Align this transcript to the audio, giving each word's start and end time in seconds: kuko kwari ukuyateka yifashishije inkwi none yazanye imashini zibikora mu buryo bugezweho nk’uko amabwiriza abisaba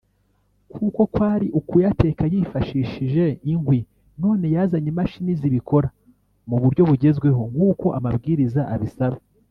kuko 0.73 1.01
kwari 1.13 1.47
ukuyateka 1.59 2.23
yifashishije 2.33 3.25
inkwi 3.51 3.79
none 4.21 4.45
yazanye 4.55 4.87
imashini 4.93 5.31
zibikora 5.41 5.87
mu 6.49 6.57
buryo 6.61 6.81
bugezweho 6.89 7.41
nk’uko 7.51 7.85
amabwiriza 7.99 8.61
abisaba 8.75 9.17